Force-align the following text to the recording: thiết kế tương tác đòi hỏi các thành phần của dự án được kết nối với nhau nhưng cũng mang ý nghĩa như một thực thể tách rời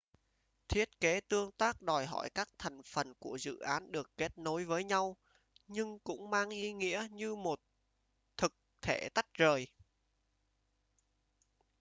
thiết 0.67 0.99
kế 0.99 1.21
tương 1.21 1.51
tác 1.51 1.81
đòi 1.81 2.05
hỏi 2.05 2.29
các 2.29 2.49
thành 2.57 2.81
phần 2.83 3.13
của 3.19 3.37
dự 3.37 3.59
án 3.59 3.91
được 3.91 4.11
kết 4.17 4.37
nối 4.37 4.65
với 4.65 4.83
nhau 4.83 5.17
nhưng 5.67 5.99
cũng 5.99 6.29
mang 6.29 6.49
ý 6.49 6.73
nghĩa 6.73 7.07
như 7.11 7.35
một 7.35 7.59
thực 8.37 8.53
thể 8.81 9.09
tách 9.13 9.33
rời 9.33 9.67